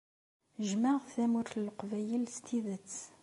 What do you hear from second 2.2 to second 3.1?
s tidet.